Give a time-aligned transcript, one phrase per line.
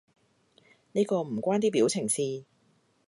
[0.93, 2.43] 呢個唔關啲表情事